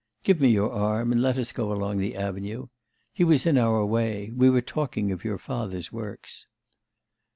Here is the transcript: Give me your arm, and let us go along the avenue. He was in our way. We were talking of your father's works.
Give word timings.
Give 0.23 0.41
me 0.41 0.47
your 0.47 0.71
arm, 0.73 1.11
and 1.11 1.21
let 1.21 1.37
us 1.37 1.51
go 1.51 1.71
along 1.71 1.99
the 1.99 2.15
avenue. 2.15 2.69
He 3.13 3.23
was 3.23 3.45
in 3.45 3.55
our 3.55 3.85
way. 3.85 4.31
We 4.35 4.49
were 4.49 4.63
talking 4.63 5.11
of 5.11 5.23
your 5.23 5.37
father's 5.37 5.91
works. 5.91 6.47